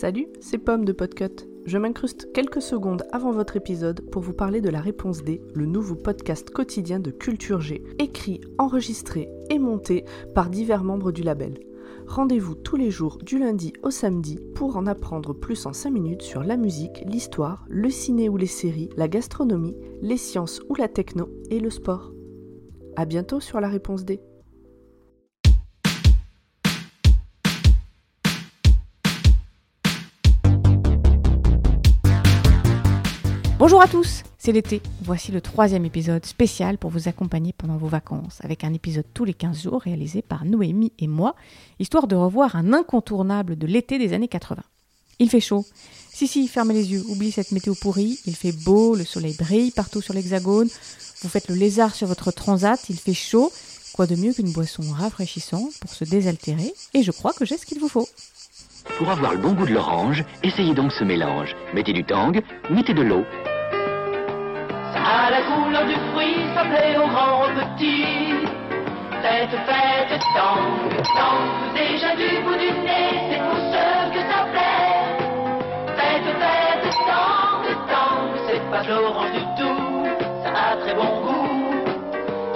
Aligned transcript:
Salut, 0.00 0.28
c'est 0.38 0.58
Pomme 0.58 0.84
de 0.84 0.92
Podcut. 0.92 1.48
Je 1.64 1.76
m'incruste 1.76 2.32
quelques 2.32 2.62
secondes 2.62 3.02
avant 3.10 3.32
votre 3.32 3.56
épisode 3.56 4.08
pour 4.12 4.22
vous 4.22 4.32
parler 4.32 4.60
de 4.60 4.70
la 4.70 4.80
réponse 4.80 5.24
D, 5.24 5.42
le 5.54 5.66
nouveau 5.66 5.96
podcast 5.96 6.50
quotidien 6.50 7.00
de 7.00 7.10
Culture 7.10 7.60
G, 7.60 7.82
écrit, 7.98 8.40
enregistré 8.58 9.28
et 9.50 9.58
monté 9.58 10.04
par 10.36 10.50
divers 10.50 10.84
membres 10.84 11.10
du 11.10 11.24
label. 11.24 11.58
Rendez-vous 12.06 12.54
tous 12.54 12.76
les 12.76 12.92
jours 12.92 13.18
du 13.18 13.40
lundi 13.40 13.72
au 13.82 13.90
samedi 13.90 14.38
pour 14.54 14.76
en 14.76 14.86
apprendre 14.86 15.32
plus 15.32 15.66
en 15.66 15.72
5 15.72 15.90
minutes 15.90 16.22
sur 16.22 16.44
la 16.44 16.56
musique, 16.56 17.02
l'histoire, 17.04 17.66
le 17.68 17.90
ciné 17.90 18.28
ou 18.28 18.36
les 18.36 18.46
séries, 18.46 18.90
la 18.96 19.08
gastronomie, 19.08 19.74
les 20.00 20.16
sciences 20.16 20.60
ou 20.68 20.76
la 20.76 20.86
techno 20.86 21.28
et 21.50 21.58
le 21.58 21.70
sport. 21.70 22.12
A 22.94 23.04
bientôt 23.04 23.40
sur 23.40 23.60
la 23.60 23.68
réponse 23.68 24.04
D. 24.04 24.20
Bonjour 33.68 33.82
à 33.82 33.86
tous, 33.86 34.22
c'est 34.38 34.52
l'été. 34.52 34.80
Voici 35.02 35.30
le 35.30 35.42
troisième 35.42 35.84
épisode 35.84 36.24
spécial 36.24 36.78
pour 36.78 36.90
vous 36.90 37.06
accompagner 37.06 37.52
pendant 37.52 37.76
vos 37.76 37.86
vacances, 37.86 38.38
avec 38.42 38.64
un 38.64 38.72
épisode 38.72 39.04
tous 39.12 39.26
les 39.26 39.34
15 39.34 39.64
jours 39.64 39.82
réalisé 39.82 40.22
par 40.22 40.46
Noémie 40.46 40.94
et 40.98 41.06
moi, 41.06 41.34
histoire 41.78 42.06
de 42.06 42.16
revoir 42.16 42.56
un 42.56 42.72
incontournable 42.72 43.58
de 43.58 43.66
l'été 43.66 43.98
des 43.98 44.14
années 44.14 44.26
80. 44.26 44.62
Il 45.18 45.28
fait 45.28 45.40
chaud. 45.40 45.66
Si, 46.08 46.26
si, 46.26 46.48
fermez 46.48 46.72
les 46.72 46.92
yeux, 46.92 47.04
oubliez 47.10 47.30
cette 47.30 47.52
météo 47.52 47.74
pourrie. 47.74 48.18
Il 48.24 48.34
fait 48.34 48.52
beau, 48.52 48.96
le 48.96 49.04
soleil 49.04 49.36
brille 49.38 49.70
partout 49.70 50.00
sur 50.00 50.14
l'hexagone. 50.14 50.70
Vous 51.20 51.28
faites 51.28 51.48
le 51.48 51.54
lézard 51.54 51.94
sur 51.94 52.06
votre 52.06 52.32
transat, 52.32 52.80
il 52.88 52.96
fait 52.96 53.12
chaud. 53.12 53.52
Quoi 53.92 54.06
de 54.06 54.16
mieux 54.16 54.32
qu'une 54.32 54.50
boisson 54.50 54.84
rafraîchissante 54.92 55.76
pour 55.78 55.92
se 55.92 56.04
désaltérer 56.04 56.72
Et 56.94 57.02
je 57.02 57.10
crois 57.10 57.34
que 57.34 57.44
j'ai 57.44 57.58
ce 57.58 57.66
qu'il 57.66 57.80
vous 57.80 57.88
faut. 57.88 58.08
Pour 58.96 59.10
avoir 59.10 59.34
le 59.34 59.42
bon 59.42 59.52
goût 59.52 59.66
de 59.66 59.74
l'orange, 59.74 60.24
essayez 60.42 60.72
donc 60.72 60.90
ce 60.92 61.04
mélange. 61.04 61.54
Mettez 61.74 61.92
du 61.92 62.06
tang, 62.06 62.32
mettez 62.70 62.94
de 62.94 63.02
l'eau. 63.02 63.24
Couleur 65.48 65.86
du 65.86 65.94
fruit, 66.12 66.36
ça 66.54 66.62
plaît 66.64 66.96
aux 66.96 67.08
grands, 67.08 67.44
aux 67.44 67.54
petits. 67.54 68.34
Faites, 69.22 69.50
faites, 69.66 70.20
tang, 70.34 70.90
tang, 71.16 71.74
déjà 71.74 72.14
du 72.14 72.42
bout 72.44 72.54
du 72.54 72.70
nez, 72.86 73.10
c'est 73.30 73.40
pour 73.40 73.58
ceux 73.72 74.10
que 74.14 74.20
ça 74.30 74.44
plaît. 74.52 75.18
Faites, 75.96 76.30
faites, 76.42 76.94
tang, 77.06 77.64
tang, 77.88 78.30
c'est 78.46 78.70
pas 78.70 78.82
de 78.84 78.88
l'orange 78.90 79.32
du 79.32 79.40
tout, 79.58 80.06
ça 80.44 80.50
a 80.72 80.76
très 80.76 80.94
bon 80.94 81.20
goût. 81.22 81.48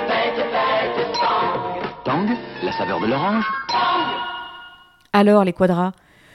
Faites, 0.07 0.45
faites, 0.55 1.13
tang, 1.15 1.83
Tang, 2.05 2.29
la 2.63 2.73
saveur 2.73 3.01
de 3.01 3.07
l'orange. 3.07 3.45
tang. 3.69 3.79
Alors, 5.13 5.45
les 5.45 5.53
quadras, 5.53 5.93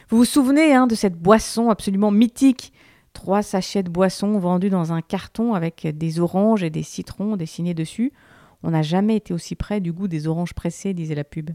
vous 0.09 0.17
vous 0.17 0.25
souvenez 0.25 0.73
hein, 0.75 0.87
de 0.87 0.95
cette 0.95 1.15
boisson 1.21 1.69
absolument 1.69 2.11
mythique 2.11 2.73
Trois 3.17 3.41
sachets 3.41 3.81
de 3.81 3.89
boisson 3.89 4.37
vendus 4.37 4.69
dans 4.69 4.93
un 4.93 5.01
carton 5.01 5.55
avec 5.55 5.87
des 5.87 6.19
oranges 6.19 6.61
et 6.61 6.69
des 6.69 6.83
citrons 6.83 7.35
dessinés 7.35 7.73
dessus. 7.73 8.13
On 8.61 8.69
n'a 8.69 8.83
jamais 8.83 9.15
été 9.15 9.33
aussi 9.33 9.55
près 9.55 9.81
du 9.81 9.91
goût 9.91 10.07
des 10.07 10.27
oranges 10.27 10.53
pressées, 10.53 10.93
disait 10.93 11.15
la 11.15 11.23
pub. 11.23 11.49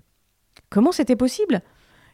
Comment 0.71 0.91
c'était 0.91 1.15
possible? 1.15 1.63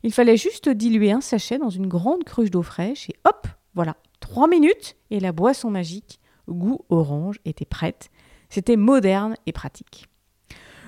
Il 0.02 0.12
fallait 0.12 0.36
juste 0.36 0.68
diluer 0.68 1.12
un 1.12 1.22
sachet 1.22 1.56
dans 1.56 1.70
une 1.70 1.86
grande 1.86 2.24
cruche 2.24 2.50
d'eau 2.50 2.60
fraîche 2.60 3.08
et 3.08 3.14
hop, 3.24 3.48
voilà, 3.74 3.96
trois 4.20 4.48
minutes 4.48 4.96
et 5.10 5.18
la 5.18 5.32
boisson 5.32 5.70
magique, 5.70 6.20
goût 6.46 6.84
orange, 6.90 7.40
était 7.46 7.64
prête. 7.64 8.10
C'était 8.50 8.76
moderne 8.76 9.34
et 9.46 9.52
pratique. 9.52 10.08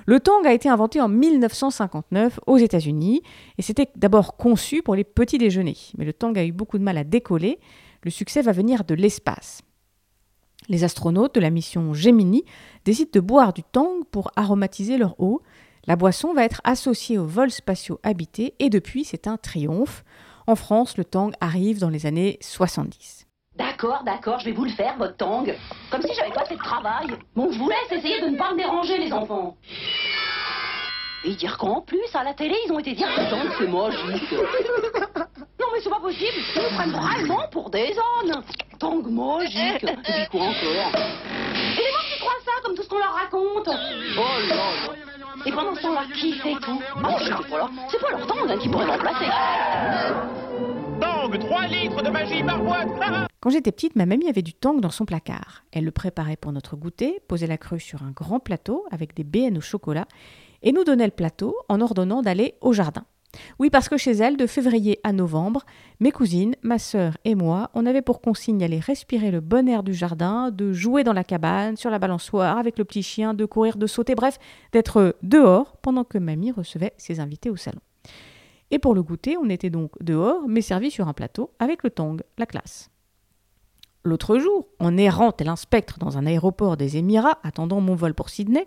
Le 0.04 0.20
tang 0.20 0.44
a 0.44 0.52
été 0.52 0.68
inventé 0.68 1.00
en 1.00 1.08
1959 1.08 2.40
aux 2.46 2.58
États-Unis 2.58 3.22
et 3.56 3.62
c'était 3.62 3.88
d'abord 3.96 4.36
conçu 4.36 4.82
pour 4.82 4.96
les 4.96 5.04
petits 5.04 5.38
déjeuners. 5.38 5.78
Mais 5.96 6.04
le 6.04 6.12
tang 6.12 6.36
a 6.36 6.44
eu 6.44 6.52
beaucoup 6.52 6.76
de 6.76 6.84
mal 6.84 6.98
à 6.98 7.04
décoller. 7.04 7.58
Le 8.02 8.10
succès 8.10 8.42
va 8.42 8.52
venir 8.52 8.84
de 8.84 8.94
l'espace. 8.94 9.62
Les 10.68 10.84
astronautes 10.84 11.34
de 11.34 11.40
la 11.40 11.50
mission 11.50 11.94
Gemini 11.94 12.44
décident 12.84 13.10
de 13.12 13.20
boire 13.20 13.52
du 13.52 13.62
tang 13.62 14.04
pour 14.10 14.30
aromatiser 14.36 14.98
leur 14.98 15.18
eau. 15.20 15.42
La 15.86 15.96
boisson 15.96 16.32
va 16.32 16.44
être 16.44 16.60
associée 16.64 17.18
aux 17.18 17.26
vols 17.26 17.50
spatiaux 17.50 17.98
habités 18.02 18.54
et 18.58 18.70
depuis 18.70 19.04
c'est 19.04 19.26
un 19.26 19.36
triomphe. 19.36 20.04
En 20.46 20.56
France, 20.56 20.96
le 20.96 21.04
tang 21.04 21.30
arrive 21.40 21.78
dans 21.78 21.90
les 21.90 22.06
années 22.06 22.38
70. 22.40 23.26
D'accord, 23.56 24.02
d'accord, 24.04 24.38
je 24.38 24.46
vais 24.46 24.52
vous 24.52 24.64
le 24.64 24.70
faire, 24.70 24.96
votre 24.96 25.16
tang. 25.16 25.44
Comme 25.90 26.02
si 26.02 26.14
j'avais 26.14 26.32
pas 26.32 26.44
fait 26.46 26.56
de 26.56 26.62
travail. 26.62 27.08
Bon, 27.34 27.50
je 27.52 27.58
vous 27.58 27.68
laisse 27.68 27.98
essayer 27.98 28.20
de 28.20 28.28
ne 28.28 28.38
pas 28.38 28.52
me 28.52 28.56
déranger, 28.56 28.96
les 28.98 29.12
enfants. 29.12 29.56
Et 31.24 31.34
dire 31.34 31.58
qu'en 31.58 31.82
plus, 31.82 32.14
à 32.14 32.24
la 32.24 32.32
télé, 32.32 32.54
ils 32.66 32.72
ont 32.72 32.78
été 32.78 32.94
dire 32.94 33.08
que 33.14 33.20
le 33.20 33.28
tang, 33.28 33.54
c'est 33.58 33.66
magique. 33.66 34.34
Mais 35.80 35.84
c'est 35.84 35.90
pas 35.90 36.00
possible. 36.00 36.44
Ils 36.56 36.62
me 36.62 36.76
prennent 36.76 36.90
vraiment 36.90 37.48
pour 37.50 37.70
des 37.70 37.94
ânes. 38.20 38.42
Tang 38.78 39.02
magique. 39.08 39.82
Et 39.82 39.86
puis 39.86 40.26
quoi 40.30 40.42
encore? 40.42 40.52
Et 40.52 41.80
les 41.80 41.90
gens 41.90 42.04
qui 42.12 42.20
croient 42.20 42.32
ça, 42.44 42.52
comme 42.62 42.74
tout 42.74 42.82
ce 42.82 42.88
qu'on 42.88 42.98
leur 42.98 43.14
raconte? 43.14 43.68
Oh 43.68 44.48
là 44.48 44.56
là. 44.56 44.94
Et 45.46 45.52
pendant 45.52 45.74
ce 45.74 45.80
temps-là, 45.80 46.02
qui 46.14 46.32
fait 46.34 46.54
tout 46.60 46.82
Ah, 47.02 47.16
je 47.18 47.24
sais 47.24 47.30
pas 47.30 47.58
là. 47.58 47.70
C'est 47.90 48.00
pas 48.00 48.10
leur 48.10 48.26
tang 48.26 48.36
hein, 48.46 48.58
qui 48.58 48.68
pourrait 48.68 48.86
m'emplacer. 48.86 49.24
Tang, 51.00 51.38
3 51.38 51.66
litres 51.68 52.02
de 52.02 52.10
magie 52.10 52.42
par 52.42 52.62
boîte 52.62 52.88
Quand 53.40 53.50
j'étais 53.50 53.72
petite, 53.72 53.96
ma 53.96 54.04
mamie 54.04 54.28
avait 54.28 54.42
du 54.42 54.52
tang 54.52 54.80
dans 54.80 54.90
son 54.90 55.06
placard. 55.06 55.64
Elle 55.72 55.84
le 55.84 55.92
préparait 55.92 56.36
pour 56.36 56.52
notre 56.52 56.76
goûter, 56.76 57.20
posait 57.26 57.46
la 57.46 57.56
cruche 57.56 57.84
sur 57.84 58.02
un 58.02 58.10
grand 58.10 58.38
plateau 58.38 58.84
avec 58.90 59.14
des 59.14 59.24
BN 59.24 59.56
au 59.56 59.62
chocolat 59.62 60.06
et 60.62 60.72
nous 60.72 60.84
donnait 60.84 61.06
le 61.06 61.10
plateau 61.10 61.56
en 61.70 61.80
ordonnant 61.80 62.20
d'aller 62.20 62.56
au 62.60 62.74
jardin. 62.74 63.04
Oui, 63.58 63.70
parce 63.70 63.88
que 63.88 63.96
chez 63.96 64.12
elle, 64.12 64.36
de 64.36 64.46
février 64.46 64.98
à 65.04 65.12
novembre, 65.12 65.64
mes 66.00 66.10
cousines, 66.10 66.56
ma 66.62 66.78
sœur 66.78 67.16
et 67.24 67.34
moi, 67.34 67.70
on 67.74 67.86
avait 67.86 68.02
pour 68.02 68.20
consigne 68.20 68.58
d'aller 68.58 68.80
respirer 68.80 69.30
le 69.30 69.40
bon 69.40 69.68
air 69.68 69.82
du 69.82 69.94
jardin, 69.94 70.50
de 70.50 70.72
jouer 70.72 71.04
dans 71.04 71.12
la 71.12 71.24
cabane, 71.24 71.76
sur 71.76 71.90
la 71.90 71.98
balançoire, 71.98 72.58
avec 72.58 72.78
le 72.78 72.84
petit 72.84 73.02
chien, 73.02 73.34
de 73.34 73.44
courir, 73.44 73.76
de 73.76 73.86
sauter, 73.86 74.14
bref, 74.14 74.38
d'être 74.72 75.16
dehors 75.22 75.76
pendant 75.76 76.04
que 76.04 76.18
mamie 76.18 76.50
recevait 76.50 76.92
ses 76.96 77.20
invités 77.20 77.50
au 77.50 77.56
salon. 77.56 77.80
Et 78.72 78.78
pour 78.78 78.94
le 78.94 79.02
goûter, 79.02 79.36
on 79.36 79.48
était 79.48 79.70
donc 79.70 79.92
dehors, 80.00 80.42
mais 80.48 80.60
servi 80.60 80.90
sur 80.90 81.08
un 81.08 81.12
plateau, 81.12 81.50
avec 81.58 81.82
le 81.82 81.90
tang, 81.90 82.20
la 82.38 82.46
classe. 82.46 82.90
L'autre 84.04 84.38
jour, 84.38 84.66
en 84.78 84.96
errant 84.96 85.32
tel 85.32 85.48
un 85.48 85.56
spectre 85.56 85.98
dans 85.98 86.16
un 86.16 86.26
aéroport 86.26 86.76
des 86.76 86.96
Émirats, 86.96 87.38
attendant 87.42 87.80
mon 87.80 87.94
vol 87.94 88.14
pour 88.14 88.30
Sydney, 88.30 88.66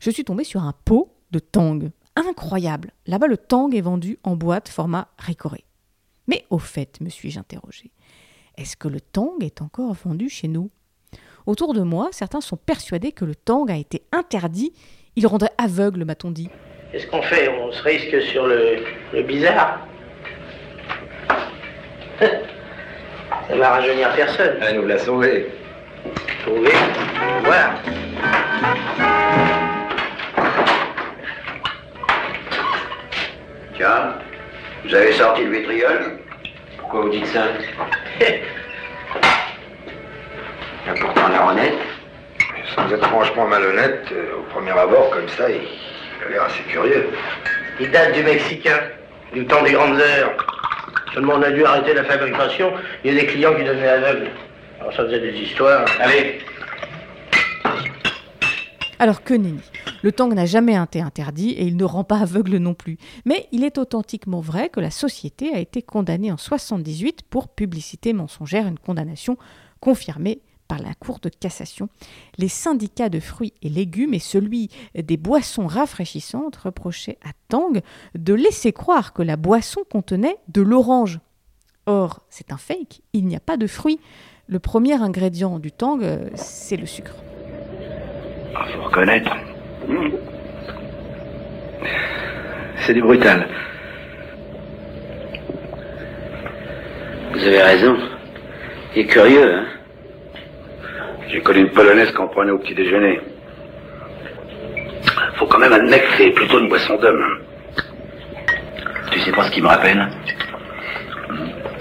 je 0.00 0.10
suis 0.10 0.24
tombée 0.24 0.44
sur 0.44 0.62
un 0.62 0.74
pot 0.84 1.14
de 1.30 1.38
tang. 1.38 1.90
Incroyable 2.18 2.90
Là-bas, 3.06 3.28
le 3.28 3.36
tang 3.36 3.70
est 3.72 3.80
vendu 3.80 4.18
en 4.24 4.34
boîte 4.34 4.68
format 4.68 5.06
récoré. 5.18 5.64
Mais 6.26 6.44
au 6.50 6.58
fait, 6.58 7.00
me 7.00 7.08
suis-je 7.10 7.38
interrogée, 7.38 7.92
est-ce 8.56 8.76
que 8.76 8.88
le 8.88 9.00
tang 9.00 9.36
est 9.40 9.62
encore 9.62 9.94
vendu 9.94 10.28
chez 10.28 10.48
nous? 10.48 10.68
Autour 11.46 11.74
de 11.74 11.82
moi, 11.82 12.08
certains 12.10 12.40
sont 12.40 12.56
persuadés 12.56 13.12
que 13.12 13.24
le 13.24 13.36
tang 13.36 13.70
a 13.70 13.76
été 13.76 14.02
interdit. 14.10 14.72
Il 15.14 15.28
rendrait 15.28 15.52
aveugle, 15.58 16.04
m'a-t-on 16.04 16.32
dit. 16.32 16.50
Qu'est-ce 16.90 17.06
qu'on 17.06 17.22
fait? 17.22 17.48
On 17.48 17.70
se 17.70 17.82
risque 17.82 18.20
sur 18.22 18.48
le, 18.48 18.84
le 19.12 19.22
bizarre 19.22 19.86
Ça 23.48 23.56
va 23.56 23.70
rajeunir 23.70 24.12
personne. 24.16 24.58
Elle 24.60 24.80
nous 24.80 24.86
l'a 24.86 24.98
sauvé. 24.98 25.46
Trouvé 26.42 26.70
vous 34.88 34.94
avez 34.94 35.12
sorti 35.12 35.44
le 35.44 35.50
vitriol 35.50 36.18
Pourquoi 36.78 37.02
vous 37.02 37.10
dites 37.10 37.26
ça 37.26 37.44
Il 38.20 38.26
y 40.86 40.88
a 40.88 40.94
pourtant 40.94 41.28
la 41.28 41.46
honnête. 41.46 41.74
Sans 42.74 42.90
être 42.90 43.06
franchement 43.08 43.46
malhonnête, 43.46 44.04
euh, 44.12 44.38
au 44.38 44.42
premier 44.50 44.70
abord, 44.70 45.10
comme 45.10 45.28
ça, 45.28 45.50
il, 45.50 45.56
il 45.56 46.26
a 46.26 46.30
l'air 46.30 46.44
assez 46.44 46.62
curieux. 46.70 47.10
Il 47.80 47.90
date 47.90 48.12
du 48.12 48.22
Mexicain, 48.22 48.80
du 49.34 49.46
temps 49.46 49.62
des 49.62 49.72
grandes 49.72 50.00
heures. 50.00 50.32
Seulement 51.12 51.34
on 51.34 51.42
a 51.42 51.50
dû 51.50 51.64
arrêter 51.64 51.92
la 51.92 52.04
fabrication, 52.04 52.72
il 53.04 53.12
y 53.12 53.18
a 53.18 53.20
des 53.20 53.26
clients 53.26 53.54
qui 53.54 53.64
devenaient 53.64 53.88
aveugles. 53.88 54.30
Alors 54.80 54.94
ça 54.94 55.04
faisait 55.04 55.20
des 55.20 55.32
histoires. 55.32 55.84
Allez, 56.00 56.40
Alors 59.00 59.22
que 59.22 59.34
nenni 59.34 59.60
Le 60.02 60.10
tang 60.10 60.28
n'a 60.28 60.46
jamais 60.46 60.76
été 60.76 61.00
interdit 61.00 61.50
et 61.50 61.64
il 61.64 61.76
ne 61.76 61.84
rend 61.84 62.04
pas 62.04 62.18
aveugle 62.18 62.56
non 62.56 62.74
plus. 62.74 62.98
Mais 63.24 63.48
il 63.52 63.62
est 63.62 63.78
authentiquement 63.78 64.40
vrai 64.40 64.68
que 64.70 64.80
la 64.80 64.90
société 64.90 65.54
a 65.54 65.60
été 65.60 65.82
condamnée 65.82 66.32
en 66.32 66.36
78 66.36 67.22
pour 67.30 67.48
publicité 67.48 68.12
mensongère, 68.12 68.66
une 68.66 68.78
condamnation 68.78 69.36
confirmée 69.80 70.40
par 70.66 70.80
la 70.80 70.94
Cour 70.94 71.20
de 71.20 71.28
cassation. 71.28 71.88
Les 72.36 72.48
syndicats 72.48 73.08
de 73.08 73.20
fruits 73.20 73.54
et 73.62 73.68
légumes 73.68 74.14
et 74.14 74.18
celui 74.18 74.68
des 74.94 75.16
boissons 75.16 75.66
rafraîchissantes 75.66 76.56
reprochaient 76.56 77.18
à 77.24 77.30
Tang 77.48 77.80
de 78.14 78.34
laisser 78.34 78.72
croire 78.72 79.12
que 79.12 79.22
la 79.22 79.36
boisson 79.36 79.80
contenait 79.90 80.36
de 80.48 80.60
l'orange. 80.60 81.20
Or, 81.86 82.20
c'est 82.28 82.52
un 82.52 82.58
fake, 82.58 83.00
il 83.14 83.26
n'y 83.26 83.36
a 83.36 83.40
pas 83.40 83.56
de 83.56 83.66
fruits. 83.66 83.98
Le 84.46 84.58
premier 84.58 84.94
ingrédient 84.94 85.58
du 85.58 85.72
Tang, 85.72 86.02
euh, 86.02 86.28
c'est 86.34 86.76
le 86.76 86.86
sucre. 86.86 87.14
Ah, 88.54 88.64
faut 88.72 88.82
reconnaître. 88.82 89.30
C'est 92.80 92.94
du 92.94 93.02
brutal. 93.02 93.46
Vous 97.32 97.46
avez 97.46 97.62
raison. 97.62 97.96
Il 98.94 99.02
est 99.02 99.06
curieux, 99.06 99.54
hein 99.54 99.64
J'ai 101.28 101.40
connu 101.40 101.60
une 101.60 101.70
polonaise 101.70 102.10
qu'on 102.12 102.28
prenait 102.28 102.50
au 102.50 102.58
petit 102.58 102.74
déjeuner. 102.74 103.20
Faut 105.36 105.46
quand 105.46 105.58
même 105.58 105.72
admettre 105.72 106.04
que 106.08 106.16
c'est 106.16 106.30
plutôt 106.30 106.58
une 106.58 106.68
boisson 106.68 106.96
d'homme. 106.96 107.38
Tu 109.12 109.20
sais 109.20 109.32
pas 109.32 109.44
ce 109.44 109.50
qu'il 109.50 109.62
me 109.62 109.68
rappelle? 109.68 110.08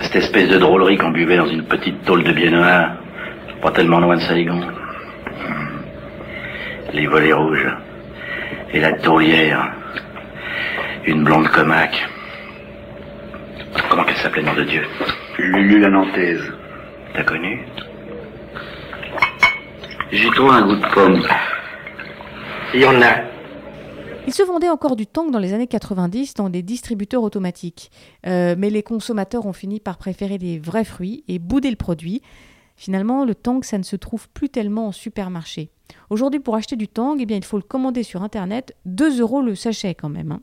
Cette 0.01 0.17
espèce 0.17 0.49
de 0.49 0.57
drôlerie 0.57 0.97
qu'on 0.97 1.09
buvait 1.09 1.37
dans 1.37 1.47
une 1.47 1.63
petite 1.63 2.03
tôle 2.05 2.23
de 2.23 2.31
biennois, 2.31 2.89
pas 3.61 3.71
tellement 3.71 3.99
loin 3.99 4.15
de 4.15 4.21
Saigon. 4.21 4.61
Les 6.97 7.05
volets 7.05 7.31
rouges. 7.31 7.69
Et 8.73 8.79
la 8.79 8.91
taulière. 8.93 9.71
Une 11.05 11.23
blonde 11.23 11.47
comaque. 11.49 12.09
Comment 13.87 14.03
qu'elle 14.03 14.17
s'appelait, 14.17 14.41
nom 14.41 14.55
de 14.55 14.63
Dieu 14.63 14.83
Lulu 15.37 15.79
la 15.79 15.89
Nantaise. 15.89 16.41
T'as 17.13 17.21
connu 17.21 17.67
J'ai 20.11 20.27
trouvé 20.31 20.49
un 20.49 20.65
goût 20.65 20.75
de 20.75 20.91
pomme. 20.91 21.23
Il 22.73 22.79
y 22.79 22.85
en 22.85 22.99
a. 22.99 23.21
Il 24.25 24.33
se 24.33 24.41
vendait 24.41 24.69
encore 24.69 24.95
du 24.95 25.05
tang 25.05 25.29
dans 25.29 25.37
les 25.37 25.53
années 25.53 25.67
90 25.67 26.33
dans 26.33 26.49
des 26.49 26.63
distributeurs 26.63 27.21
automatiques. 27.21 27.91
Euh, 28.25 28.55
mais 28.57 28.71
les 28.71 28.81
consommateurs 28.81 29.45
ont 29.45 29.53
fini 29.53 29.79
par 29.79 29.99
préférer 29.99 30.39
les 30.39 30.57
vrais 30.57 30.83
fruits 30.83 31.23
et 31.27 31.37
bouder 31.37 31.69
le 31.69 31.75
produit. 31.75 32.23
Finalement, 32.75 33.23
le 33.23 33.35
tang, 33.35 33.63
ça 33.63 33.77
ne 33.77 33.83
se 33.83 33.95
trouve 33.95 34.27
plus 34.29 34.49
tellement 34.49 34.87
en 34.87 34.91
supermarché. 34.91 35.69
Aujourd'hui, 36.09 36.39
pour 36.39 36.55
acheter 36.55 36.75
du 36.75 36.87
tang, 36.87 37.17
eh 37.19 37.25
bien, 37.25 37.37
il 37.37 37.43
faut 37.43 37.57
le 37.57 37.63
commander 37.63 38.03
sur 38.03 38.23
Internet. 38.23 38.75
2 38.85 39.19
euros 39.21 39.41
le 39.41 39.55
sachet 39.55 39.95
quand 39.95 40.09
même. 40.09 40.31
hein. 40.31 40.41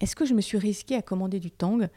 Est-ce 0.00 0.14
que 0.14 0.24
je 0.24 0.34
me 0.34 0.40
suis 0.40 0.58
risqué 0.58 0.94
à 0.94 1.02
commander 1.02 1.40
du 1.40 1.50
tang? 1.50 1.88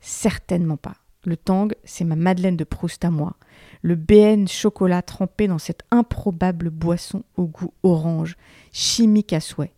Certainement 0.00 0.76
pas. 0.76 0.96
Le 1.24 1.36
tang, 1.36 1.68
c'est 1.84 2.04
ma 2.04 2.16
Madeleine 2.16 2.56
de 2.56 2.64
Proust 2.64 3.04
à 3.04 3.10
moi. 3.10 3.36
Le 3.82 3.96
BN 3.96 4.46
chocolat 4.46 5.02
trempé 5.02 5.48
dans 5.48 5.58
cette 5.58 5.82
improbable 5.90 6.70
boisson 6.70 7.24
au 7.36 7.46
goût 7.46 7.74
orange, 7.82 8.36
chimique 8.72 9.32
à 9.32 9.40
souhait. 9.40 9.74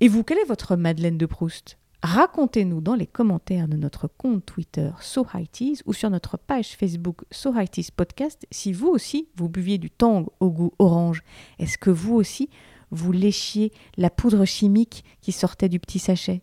Et 0.00 0.08
vous, 0.08 0.24
quelle 0.24 0.38
est 0.38 0.46
votre 0.46 0.76
Madeleine 0.76 1.18
de 1.18 1.26
Proust? 1.26 1.78
Racontez-nous 2.02 2.80
dans 2.80 2.96
les 2.96 3.06
commentaires 3.06 3.68
de 3.68 3.76
notre 3.76 4.08
compte 4.08 4.44
Twitter 4.44 4.90
SoHighTeas 5.00 5.82
ou 5.86 5.92
sur 5.92 6.10
notre 6.10 6.36
page 6.36 6.76
Facebook 6.76 7.22
SoHighTeas 7.30 7.90
Podcast 7.96 8.44
si 8.50 8.72
vous 8.72 8.88
aussi 8.88 9.28
vous 9.36 9.48
buviez 9.48 9.78
du 9.78 9.88
tang 9.88 10.26
au 10.40 10.50
goût 10.50 10.72
orange. 10.80 11.22
Est-ce 11.60 11.78
que 11.78 11.90
vous 11.90 12.14
aussi 12.14 12.50
vous 12.90 13.12
léchiez 13.12 13.72
la 13.96 14.10
poudre 14.10 14.44
chimique 14.44 15.04
qui 15.20 15.30
sortait 15.30 15.68
du 15.68 15.78
petit 15.78 16.00
sachet? 16.00 16.42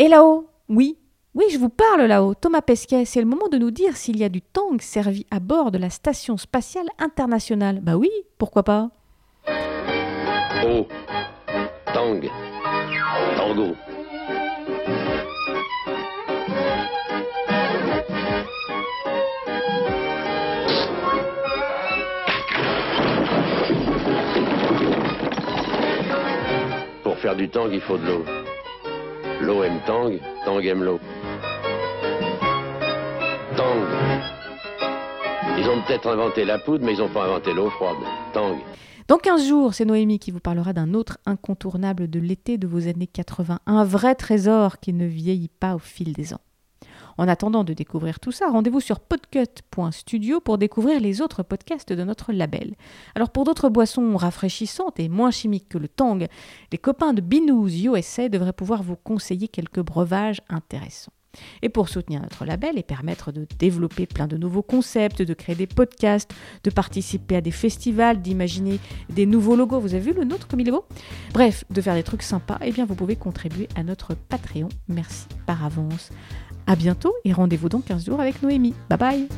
Et 0.00 0.08
là-haut 0.08 0.50
Oui, 0.68 0.98
oui, 1.34 1.44
je 1.52 1.58
vous 1.58 1.68
parle 1.68 2.02
là-haut. 2.02 2.34
Thomas 2.34 2.62
Pesquet, 2.62 3.04
c'est 3.04 3.20
le 3.20 3.26
moment 3.26 3.48
de 3.48 3.58
nous 3.58 3.70
dire 3.70 3.96
s'il 3.96 4.16
y 4.16 4.24
a 4.24 4.28
du 4.28 4.42
tang 4.42 4.80
servi 4.80 5.24
à 5.30 5.38
bord 5.38 5.70
de 5.70 5.78
la 5.78 5.90
Station 5.90 6.36
spatiale 6.36 6.88
internationale. 6.98 7.80
Bah 7.80 7.96
oui, 7.96 8.10
pourquoi 8.38 8.64
pas? 8.64 8.90
Oh, 10.64 10.84
tang, 11.94 12.20
tango. 13.36 13.76
Pour 27.16 27.22
faire 27.22 27.36
du 27.36 27.48
tang, 27.48 27.70
il 27.72 27.80
faut 27.80 27.96
de 27.96 28.04
l'eau. 28.04 28.24
L'eau 29.40 29.62
aime 29.62 29.80
tang, 29.86 30.12
tang 30.44 30.62
aime 30.62 30.84
l'eau. 30.84 31.00
Tang. 33.56 33.78
Ils 35.56 35.66
ont 35.66 35.82
peut-être 35.86 36.08
inventé 36.08 36.44
la 36.44 36.58
poudre, 36.58 36.84
mais 36.84 36.92
ils 36.92 36.98
n'ont 36.98 37.08
pas 37.08 37.24
inventé 37.24 37.54
l'eau 37.54 37.70
froide. 37.70 37.96
Tang. 38.34 38.58
Dans 39.08 39.16
15 39.16 39.48
jours, 39.48 39.72
c'est 39.72 39.86
Noémie 39.86 40.18
qui 40.18 40.30
vous 40.30 40.40
parlera 40.40 40.74
d'un 40.74 40.92
autre 40.92 41.16
incontournable 41.24 42.10
de 42.10 42.20
l'été 42.20 42.58
de 42.58 42.66
vos 42.66 42.86
années 42.86 43.06
80, 43.06 43.60
un 43.64 43.84
vrai 43.84 44.14
trésor 44.14 44.78
qui 44.78 44.92
ne 44.92 45.06
vieillit 45.06 45.48
pas 45.48 45.74
au 45.74 45.78
fil 45.78 46.12
des 46.12 46.34
ans. 46.34 46.42
En 47.18 47.28
attendant 47.28 47.64
de 47.64 47.72
découvrir 47.72 48.20
tout 48.20 48.32
ça, 48.32 48.48
rendez-vous 48.48 48.80
sur 48.80 49.00
podcut.studio 49.00 50.40
pour 50.40 50.58
découvrir 50.58 51.00
les 51.00 51.20
autres 51.20 51.42
podcasts 51.42 51.92
de 51.92 52.04
notre 52.04 52.32
label. 52.32 52.74
Alors 53.14 53.30
pour 53.30 53.44
d'autres 53.44 53.68
boissons 53.68 54.16
rafraîchissantes 54.16 55.00
et 55.00 55.08
moins 55.08 55.30
chimiques 55.30 55.68
que 55.68 55.78
le 55.78 55.88
tang, 55.88 56.26
les 56.72 56.78
copains 56.78 57.14
de 57.14 57.20
Binous 57.20 57.68
USA 57.68 58.28
devraient 58.28 58.52
pouvoir 58.52 58.82
vous 58.82 58.96
conseiller 58.96 59.48
quelques 59.48 59.80
breuvages 59.80 60.40
intéressants. 60.48 61.12
Et 61.62 61.68
pour 61.68 61.88
soutenir 61.88 62.22
notre 62.22 62.44
label 62.44 62.78
et 62.78 62.82
permettre 62.82 63.32
de 63.32 63.46
développer 63.58 64.06
plein 64.06 64.26
de 64.26 64.36
nouveaux 64.36 64.62
concepts, 64.62 65.22
de 65.22 65.34
créer 65.34 65.54
des 65.54 65.66
podcasts, 65.66 66.32
de 66.64 66.70
participer 66.70 67.36
à 67.36 67.40
des 67.40 67.50
festivals, 67.50 68.20
d'imaginer 68.20 68.78
des 69.10 69.26
nouveaux 69.26 69.56
logos, 69.56 69.80
vous 69.80 69.94
avez 69.94 70.12
vu 70.12 70.12
le 70.12 70.24
nôtre 70.24 70.48
comme 70.48 70.60
il 70.60 70.68
est 70.68 70.72
beau 70.72 70.86
Bref, 71.32 71.64
de 71.70 71.80
faire 71.80 71.94
des 71.94 72.02
trucs 72.02 72.22
sympas, 72.22 72.58
eh 72.62 72.72
bien 72.72 72.86
vous 72.86 72.94
pouvez 72.94 73.16
contribuer 73.16 73.68
à 73.74 73.82
notre 73.82 74.14
Patreon. 74.14 74.68
Merci 74.88 75.26
par 75.46 75.64
avance. 75.64 76.10
À 76.66 76.76
bientôt 76.76 77.14
et 77.24 77.32
rendez-vous 77.32 77.68
dans 77.68 77.80
15 77.80 78.06
jours 78.06 78.20
avec 78.20 78.42
Noémie. 78.42 78.74
Bye 78.88 78.98
bye 78.98 79.28